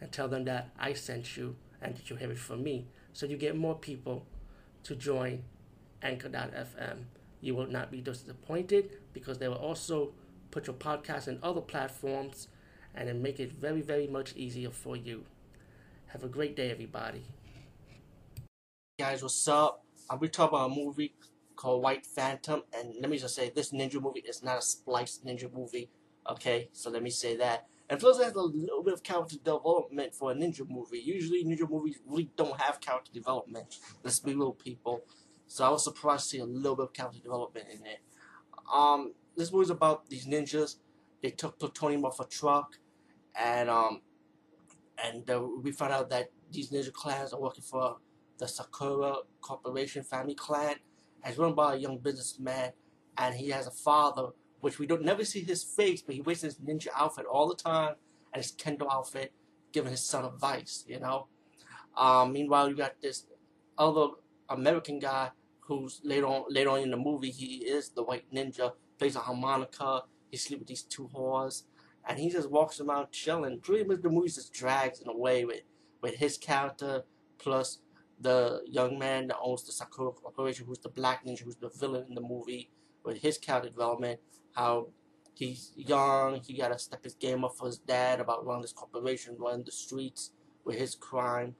and 0.00 0.10
tell 0.12 0.28
them 0.28 0.44
that 0.44 0.70
I 0.78 0.92
sent 0.92 1.36
you 1.36 1.56
and 1.80 1.96
that 1.96 2.10
you 2.10 2.16
have 2.16 2.30
it 2.30 2.38
from 2.38 2.62
me. 2.62 2.86
So 3.12 3.26
you 3.26 3.36
get 3.36 3.56
more 3.56 3.74
people 3.74 4.26
to 4.84 4.94
join 4.94 5.44
Anchor.fm. 6.02 7.04
You 7.40 7.54
will 7.54 7.66
not 7.66 7.90
be 7.90 8.00
disappointed 8.00 8.90
because 9.12 9.38
they 9.38 9.48
will 9.48 9.56
also 9.56 10.12
put 10.50 10.66
your 10.66 10.76
podcast 10.76 11.28
in 11.28 11.38
other 11.42 11.60
platforms 11.60 12.48
and 12.94 13.08
then 13.08 13.22
make 13.22 13.40
it 13.40 13.52
very, 13.52 13.82
very 13.82 14.06
much 14.06 14.34
easier 14.36 14.70
for 14.70 14.96
you. 14.96 15.24
Have 16.06 16.22
a 16.22 16.28
great 16.28 16.54
day, 16.54 16.70
everybody. 16.70 17.24
Guys, 18.98 19.22
what's 19.22 19.48
up? 19.48 19.82
Uh, 20.08 20.12
I'll 20.12 20.18
be 20.18 20.28
talking 20.28 20.56
about 20.56 20.70
a 20.70 20.74
movie 20.74 21.14
called 21.56 21.82
White 21.82 22.06
Phantom, 22.06 22.62
and 22.72 22.94
let 23.00 23.10
me 23.10 23.18
just 23.18 23.34
say, 23.34 23.50
this 23.50 23.72
ninja 23.72 24.00
movie 24.00 24.20
is 24.20 24.42
not 24.42 24.58
a 24.58 24.62
spliced 24.62 25.24
ninja 25.26 25.52
movie. 25.52 25.90
Okay, 26.30 26.68
so 26.72 26.90
let 26.90 27.02
me 27.02 27.10
say 27.10 27.36
that. 27.36 27.66
And 27.94 28.00
plus, 28.00 28.18
it 28.18 28.24
has 28.24 28.34
a 28.34 28.42
little 28.42 28.82
bit 28.82 28.92
of 28.92 29.04
character 29.04 29.36
development 29.36 30.16
for 30.16 30.32
a 30.32 30.34
ninja 30.34 30.68
movie. 30.68 30.98
Usually, 30.98 31.44
ninja 31.44 31.70
movies 31.70 32.00
really 32.04 32.28
don't 32.36 32.60
have 32.60 32.80
character 32.80 33.12
development. 33.12 33.78
Let's 34.02 34.18
be 34.18 34.34
real, 34.34 34.50
people. 34.50 35.04
So 35.46 35.64
I 35.64 35.68
was 35.68 35.84
surprised 35.84 36.24
to 36.24 36.28
see 36.30 36.38
a 36.40 36.44
little 36.44 36.74
bit 36.74 36.86
of 36.86 36.92
character 36.92 37.20
development 37.20 37.66
in 37.72 37.86
it. 37.86 38.00
Um, 38.74 39.12
this 39.36 39.52
movie's 39.52 39.70
about 39.70 40.08
these 40.08 40.26
ninjas. 40.26 40.74
They 41.22 41.30
took 41.30 41.56
plutonium 41.56 42.04
off 42.04 42.18
a 42.18 42.24
truck, 42.24 42.80
and 43.40 43.70
um, 43.70 44.00
and 44.98 45.30
uh, 45.30 45.46
we 45.62 45.70
found 45.70 45.92
out 45.92 46.10
that 46.10 46.32
these 46.50 46.72
ninja 46.72 46.92
clans 46.92 47.32
are 47.32 47.40
working 47.40 47.62
for 47.62 47.98
the 48.38 48.48
Sakura 48.48 49.18
Corporation 49.40 50.02
family 50.02 50.34
clan, 50.34 50.74
as 51.22 51.38
run 51.38 51.54
by 51.54 51.74
a 51.74 51.76
young 51.76 51.98
businessman, 51.98 52.72
and 53.16 53.36
he 53.36 53.50
has 53.50 53.68
a 53.68 53.70
father 53.70 54.30
which 54.64 54.78
we 54.78 54.86
don't 54.86 55.02
never 55.02 55.26
see 55.26 55.42
his 55.42 55.62
face, 55.62 56.00
but 56.00 56.14
he 56.14 56.22
wears 56.22 56.40
his 56.40 56.54
ninja 56.58 56.88
outfit 56.96 57.26
all 57.26 57.46
the 57.46 57.54
time 57.54 57.96
and 58.32 58.42
his 58.42 58.50
kendo 58.52 58.90
outfit, 58.90 59.30
giving 59.72 59.90
his 59.90 60.02
son 60.02 60.24
advice, 60.24 60.86
you 60.88 60.98
know. 60.98 61.26
Um, 61.98 62.32
meanwhile, 62.32 62.70
you 62.70 62.74
got 62.74 62.94
this 63.02 63.26
other 63.76 64.06
American 64.48 64.98
guy 64.98 65.32
who's 65.60 66.00
later 66.02 66.26
on 66.26 66.44
later 66.48 66.70
on 66.70 66.80
in 66.80 66.90
the 66.90 66.96
movie 66.96 67.30
he 67.30 67.56
is 67.56 67.90
the 67.90 68.02
white 68.02 68.24
ninja, 68.32 68.72
plays 68.98 69.16
a 69.16 69.18
harmonica, 69.18 70.04
he 70.30 70.38
sleeps 70.38 70.60
with 70.60 70.68
these 70.68 70.82
two 70.82 71.10
whores, 71.14 71.64
and 72.08 72.18
he 72.18 72.30
just 72.30 72.50
walks 72.50 72.80
around 72.80 73.10
chilling. 73.10 73.60
Pretty 73.60 73.84
much 73.84 74.00
the 74.00 74.08
movie 74.08 74.30
just 74.30 74.54
drags 74.54 75.02
in 75.02 75.10
a 75.10 75.16
way 75.16 75.44
with 75.44 75.60
with 76.00 76.14
his 76.14 76.38
character 76.38 77.02
plus 77.36 77.80
the 78.24 78.62
young 78.66 78.98
man 78.98 79.26
that 79.28 79.36
owns 79.38 79.64
the 79.64 79.72
Sakura 79.72 80.10
Corporation, 80.10 80.64
who's 80.66 80.78
the 80.78 80.88
black 80.88 81.24
ninja, 81.26 81.42
who's 81.42 81.56
the 81.56 81.68
villain 81.68 82.06
in 82.08 82.14
the 82.14 82.22
movie, 82.22 82.70
with 83.04 83.18
his 83.18 83.36
character 83.36 83.68
development, 83.68 84.18
how 84.52 84.88
he's 85.34 85.72
young, 85.76 86.40
he 86.40 86.56
gotta 86.56 86.78
step 86.78 87.04
his 87.04 87.14
game 87.14 87.44
up 87.44 87.54
for 87.54 87.66
his 87.66 87.78
dad 87.78 88.20
about 88.20 88.46
running 88.46 88.62
this 88.62 88.72
corporation, 88.72 89.36
running 89.38 89.64
the 89.64 89.70
streets 89.70 90.30
with 90.64 90.76
his 90.76 90.94
crime, 90.94 91.54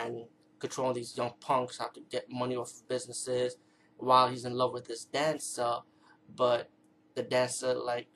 and 0.00 0.24
controlling 0.58 0.94
these 0.94 1.16
young 1.18 1.34
punks, 1.38 1.78
how 1.78 1.88
to 1.88 2.00
get 2.10 2.30
money 2.30 2.56
off 2.56 2.70
of 2.70 2.88
businesses, 2.88 3.56
while 3.98 4.28
he's 4.28 4.46
in 4.46 4.54
love 4.54 4.72
with 4.72 4.86
this 4.86 5.04
dancer, 5.04 5.76
but 6.34 6.70
the 7.14 7.22
dancer 7.22 7.74
like 7.74 8.08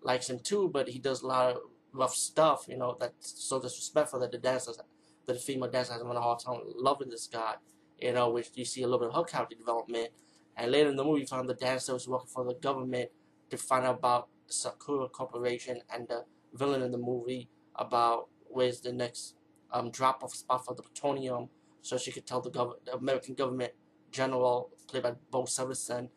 likes 0.00 0.30
him 0.30 0.38
too, 0.38 0.70
but 0.72 0.88
he 0.88 1.00
does 1.00 1.22
a 1.22 1.26
lot 1.26 1.56
of 1.56 1.56
rough 1.92 2.14
stuff, 2.14 2.66
you 2.68 2.76
know, 2.76 2.96
that's 3.00 3.48
so 3.48 3.60
disrespectful 3.60 4.20
that 4.20 4.30
the 4.30 4.38
dancer, 4.38 4.70
that 4.76 4.86
the 5.26 5.34
female 5.34 5.70
dancer 5.70 5.92
has 5.92 6.02
a 6.02 6.20
hard 6.20 6.38
time 6.38 6.60
loving 6.76 7.10
this 7.10 7.26
guy, 7.26 7.54
you 7.98 8.12
know, 8.12 8.30
which 8.30 8.50
you 8.54 8.64
see 8.64 8.82
a 8.82 8.86
little 8.86 9.00
bit 9.00 9.08
of 9.08 9.14
her 9.14 9.24
character 9.24 9.56
development, 9.56 10.10
and 10.56 10.70
later 10.70 10.88
in 10.88 10.96
the 10.96 11.04
movie, 11.04 11.20
you 11.20 11.26
find 11.26 11.48
the 11.48 11.54
dancer 11.54 11.92
was 11.92 12.08
working 12.08 12.28
for 12.28 12.44
the 12.44 12.54
government 12.54 13.10
to 13.50 13.56
find 13.56 13.84
out 13.84 13.98
about 13.98 14.28
Sakura 14.46 15.08
Corporation 15.08 15.80
and 15.92 16.08
the 16.08 16.24
villain 16.54 16.82
in 16.82 16.92
the 16.92 16.98
movie 16.98 17.48
about 17.74 18.28
where's 18.48 18.80
the 18.80 18.92
next 18.92 19.34
um, 19.72 19.90
drop-off 19.90 20.34
spot 20.34 20.64
for 20.64 20.74
the 20.74 20.82
plutonium 20.82 21.48
so 21.82 21.98
she 21.98 22.10
could 22.10 22.26
tell 22.26 22.40
the, 22.40 22.50
gov- 22.50 22.84
the 22.84 22.94
American 22.94 23.34
government 23.34 23.72
general, 24.10 24.70
played 24.88 25.02
by 25.02 25.12
Bo 25.30 25.42
Severinsen, 25.42 26.08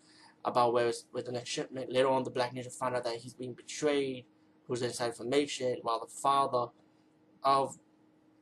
about 0.46 0.74
where's 0.74 1.06
where 1.12 1.24
the 1.24 1.32
next 1.32 1.50
shipment. 1.50 1.92
Later 1.92 2.08
on, 2.08 2.24
the 2.24 2.30
Black 2.30 2.54
Ninja 2.54 2.72
find 2.72 2.96
out 2.96 3.04
that 3.04 3.16
he's 3.16 3.34
being 3.34 3.54
betrayed, 3.54 4.26
who's 4.68 4.82
inside 4.82 5.08
information, 5.08 5.78
while 5.82 6.00
the 6.00 6.08
father 6.08 6.72
of 7.44 7.78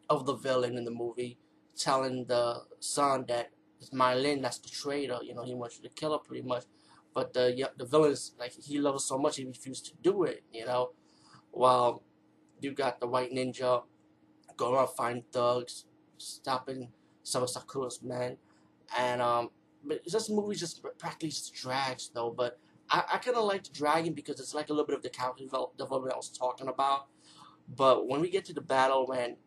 of 0.10 0.26
the 0.26 0.36
villain 0.36 0.78
in 0.78 0.86
the 0.86 0.92
movie 0.92 1.38
telling 1.78 2.26
the 2.26 2.62
son 2.80 3.26
that 3.28 3.52
it's 3.80 3.92
Mylin 3.92 4.42
that's 4.42 4.58
the 4.60 4.70
traitor. 4.70 5.20
You 5.22 5.36
know, 5.36 5.44
he 5.44 5.54
wants 5.54 5.78
you 5.78 5.88
to 5.88 5.94
kill 5.94 6.14
her 6.14 6.20
pretty 6.20 6.42
much. 6.42 6.64
But 7.14 7.34
the 7.34 7.70
the 7.78 7.86
villain 7.86 8.12
is 8.12 8.34
like 8.40 8.54
he 8.54 8.80
loves 8.80 9.04
her 9.04 9.08
so 9.08 9.18
much 9.18 9.38
he 9.38 9.46
refused 9.46 9.86
to 9.88 9.92
do 10.02 10.24
it. 10.24 10.44
You 10.52 10.66
know, 10.66 10.92
while 11.52 12.04
you 12.60 12.72
got 12.72 13.00
the 13.00 13.08
white 13.08 13.32
ninja 13.32 13.84
go 14.56 14.74
around 14.74 14.90
find 14.90 15.24
thugs, 15.32 15.86
stopping 16.18 16.90
some 17.24 17.44
of 17.44 17.50
Sakura's 17.50 18.02
men, 18.02 18.38
and 18.98 19.22
um, 19.22 19.50
but 19.84 20.02
this 20.06 20.30
movie 20.30 20.56
just 20.56 20.84
practically 20.98 21.34
drags 21.54 22.10
though. 22.14 22.34
But 22.36 22.60
I, 22.90 23.04
I 23.14 23.18
kind 23.18 23.38
of 23.38 23.46
like 23.46 23.64
the 23.64 23.74
dragon 23.74 24.14
because 24.14 24.40
it's 24.40 24.54
like 24.54 24.70
a 24.70 24.74
little 24.74 24.86
bit 24.86 24.96
of 24.96 25.04
the 25.04 25.10
character 25.10 25.44
development 25.44 26.14
I 26.14 26.18
was 26.18 26.30
talking 26.30 26.68
about. 26.68 27.08
But 27.76 28.08
when 28.08 28.22
we 28.22 28.30
get 28.30 28.46
to 28.46 28.54
the 28.54 28.62
battle, 28.62 29.08
when 29.08 29.38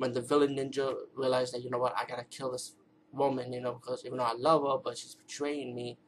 when 0.00 0.14
the 0.14 0.22
villain 0.22 0.56
ninja 0.56 0.94
realized 1.14 1.52
that 1.52 1.62
you 1.62 1.68
know 1.68 1.76
what 1.76 1.94
I 1.94 2.06
gotta 2.06 2.24
kill 2.24 2.50
this 2.52 2.74
woman, 3.12 3.52
you 3.52 3.60
know, 3.60 3.74
because 3.74 4.02
even 4.06 4.16
though 4.16 4.24
I 4.24 4.32
love 4.32 4.62
her, 4.62 4.78
but 4.82 4.96
she's 4.96 5.14
betraying 5.14 5.74
me 5.74 5.98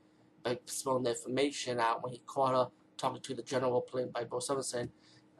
by 0.42 0.58
spilling 0.64 1.02
the 1.02 1.10
information 1.10 1.78
out. 1.78 2.02
When 2.02 2.14
he 2.14 2.22
caught 2.26 2.54
her 2.54 2.72
talking 2.96 3.20
to 3.20 3.34
the 3.34 3.42
general 3.42 3.82
played 3.82 4.10
by 4.10 4.24
Bo 4.24 4.38
Severinsen, 4.38 4.88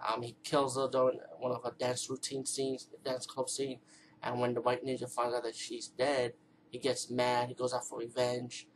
um, 0.07 0.21
he 0.21 0.37
kills 0.45 0.77
her 0.77 0.87
during 0.93 1.19
one 1.39 1.53
of 1.53 1.65
her 1.65 1.73
dance 1.79 2.11
routine 2.11 2.45
scenes, 2.45 2.91
dance 3.03 3.25
club 3.25 3.49
scene. 3.49 3.79
And 4.23 4.39
when 4.39 4.53
the 4.53 4.61
white 4.61 4.85
ninja 4.85 5.09
finds 5.09 5.35
out 5.35 5.45
that 5.45 5.57
she's 5.57 5.89
dead, 5.89 6.35
he 6.69 6.79
gets 6.79 7.11
mad. 7.11 7.49
He 7.49 7.55
goes 7.55 7.73
out 7.73 7.87
for 7.87 8.01
revenge, 8.01 8.67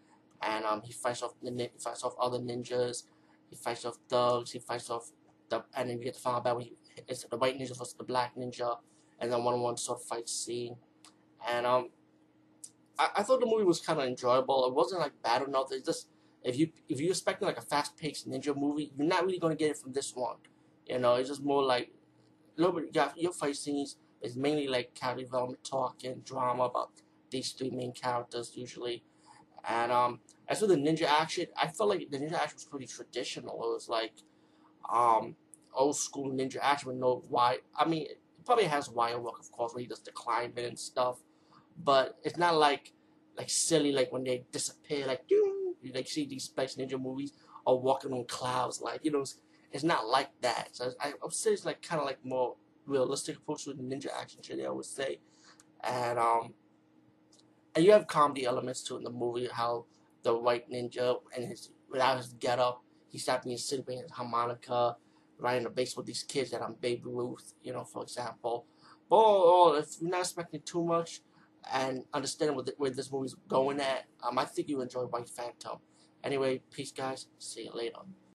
and 0.41 0.65
um, 0.65 0.81
he 0.82 0.92
fights 0.94 1.22
off 1.22 1.34
the 1.42 1.50
he 1.50 1.78
fights 1.78 2.03
off 2.03 2.15
other 2.19 2.38
ninjas. 2.38 3.03
He 3.50 3.56
fights 3.56 3.84
off 3.84 3.98
thugs. 4.09 4.53
He 4.53 4.59
fights 4.59 4.88
off 4.88 5.10
the 5.50 5.62
and 5.76 5.91
then 5.91 5.98
you 5.98 6.04
get 6.04 6.15
to 6.15 6.20
find 6.20 6.36
out 6.36 6.41
about 6.41 6.56
when 6.56 6.65
he, 6.65 6.72
it's 7.06 7.25
the 7.25 7.36
white 7.36 7.59
ninja 7.59 7.76
versus 7.76 7.92
the 7.92 8.04
black 8.04 8.34
ninja, 8.36 8.78
and 9.21 9.32
then 9.32 9.43
one-on-one 9.44 9.77
sort 9.77 10.00
of 10.00 10.04
fight 10.06 10.28
scene. 10.28 10.77
And 11.49 11.66
um, 11.66 11.91
I, 12.99 13.09
I 13.16 13.22
thought 13.22 13.41
the 13.41 13.47
movie 13.47 13.65
was 13.65 13.81
kind 13.81 14.00
of 14.00 14.06
enjoyable. 14.06 14.66
It 14.66 14.75
wasn't 14.75 15.00
like 15.00 15.12
bad 15.22 15.47
nothing. 15.49 15.78
It's 15.78 15.87
just 15.87 16.09
if 16.43 16.56
you 16.59 16.71
if 16.88 17.00
you're 17.00 17.10
expecting 17.10 17.47
like 17.47 17.59
a 17.59 17.62
fast-paced 17.62 18.28
ninja 18.28 18.56
movie, 18.56 18.93
you're 18.97 19.06
not 19.06 19.25
really 19.25 19.38
gonna 19.38 19.56
get 19.56 19.71
it 19.71 19.78
from 19.78 19.93
this 19.93 20.15
one. 20.15 20.37
You 20.87 20.99
know, 20.99 21.15
it's 21.16 21.28
just 21.28 21.43
more 21.43 21.62
like 21.62 21.91
a 22.56 22.60
little 22.60 22.81
bit. 22.81 22.91
Yeah, 22.93 23.10
your 23.16 23.32
fight 23.32 23.56
scenes 23.56 23.97
is 24.22 24.37
mainly 24.37 24.69
like 24.69 24.94
character 24.94 25.25
development, 25.25 25.65
talk, 25.65 26.04
and 26.04 26.25
drama 26.25 26.65
about 26.65 26.91
these 27.31 27.53
three 27.53 27.71
main 27.71 27.93
characters 27.93 28.53
usually. 28.54 29.03
And 29.69 29.91
um, 29.91 30.21
as 30.48 30.60
for 30.60 30.69
the 30.69 30.77
ninja 30.77 31.06
action, 31.06 31.47
I 31.60 31.66
felt 31.69 31.91
like 31.91 32.09
the 32.10 32.19
ninja 32.19 32.34
action 32.34 32.56
was 32.56 32.65
pretty 32.65 32.87
traditional. 32.87 33.54
It 33.54 33.75
was 33.75 33.88
like 33.88 34.12
um, 34.93 35.34
old 35.75 35.97
school 35.97 36.31
ninja 36.31 36.59
action 36.62 36.88
with 36.88 36.98
no 36.98 37.25
wire. 37.28 37.59
I 37.77 37.87
mean, 37.87 38.06
probably 38.46 38.64
has 38.64 38.88
wire 38.88 39.20
work, 39.20 39.38
of 39.38 39.50
course, 39.52 39.74
where 39.74 39.82
he 39.82 39.88
does 39.88 40.00
the 40.00 40.12
climbing 40.12 40.64
and 40.64 40.78
stuff 40.78 41.18
but 41.82 42.18
it's 42.24 42.36
not 42.36 42.56
like 42.56 42.92
like 43.36 43.50
silly 43.50 43.92
like 43.92 44.12
when 44.12 44.24
they 44.24 44.44
disappear 44.50 45.06
like 45.06 45.22
you 45.28 45.74
like 45.94 46.09
see 46.09 46.26
these 46.26 46.44
space 46.44 46.76
ninja 46.76 47.00
movies 47.00 47.32
or 47.65 47.80
walking 47.80 48.12
on 48.12 48.24
clouds 48.24 48.80
like 48.80 49.00
you 49.04 49.10
know 49.10 49.21
it's, 49.21 49.38
it's 49.72 49.84
not 49.84 50.06
like 50.06 50.30
that. 50.41 50.68
So 50.72 50.92
I, 51.00 51.12
would 51.22 51.32
say 51.32 51.50
it's 51.50 51.66
like 51.66 51.82
kind 51.82 52.00
of 52.00 52.06
like 52.06 52.24
more 52.24 52.54
realistic 52.86 53.36
approach 53.36 53.65
the 53.65 53.74
ninja 53.74 54.09
action 54.18 54.41
shit 54.42 54.65
I 54.65 54.71
would 54.71 54.84
say. 54.84 55.18
And 55.82 56.18
um 56.18 56.54
and 57.74 57.84
you 57.84 57.92
have 57.92 58.06
comedy 58.06 58.47
elements 58.47 58.82
too 58.82 58.97
in 58.97 59.03
the 59.03 59.10
movie 59.10 59.48
how 59.53 59.84
the 60.22 60.36
white 60.36 60.71
ninja 60.71 61.18
and 61.36 61.44
his 61.44 61.71
without 61.91 62.16
his 62.16 62.28
get 62.41 62.59
up 62.59 62.82
he 63.09 63.18
stopped 63.18 63.44
being 63.44 63.59
silly 63.59 63.82
playing 63.82 64.03
his 64.03 64.10
harmonica 64.10 64.97
riding 65.38 65.65
the 65.65 65.71
base 65.71 65.97
with 65.97 66.06
these 66.06 66.22
kids 66.22 66.50
that 66.50 66.62
I'm 66.62 66.74
Baby 66.74 67.03
Ruth 67.04 67.54
you 67.62 67.72
know 67.72 67.84
for 67.84 68.03
example 68.03 68.66
but 69.09 69.16
oh, 69.16 69.74
if 69.74 70.00
you're 70.00 70.10
not 70.10 70.21
expecting 70.21 70.62
too 70.65 70.84
much 70.84 71.21
and 71.72 72.04
understand 72.12 72.54
where, 72.56 72.65
where 72.77 72.91
this 72.91 73.10
movie's 73.10 73.36
going 73.48 73.80
at. 73.80 74.04
Um, 74.22 74.38
I 74.38 74.44
think 74.44 74.68
you 74.68 74.80
enjoy 74.80 75.03
White 75.03 75.28
Phantom. 75.28 75.78
Anyway, 76.24 76.62
peace, 76.72 76.92
guys. 76.92 77.27
See 77.38 77.65
you 77.65 77.72
later. 77.72 77.98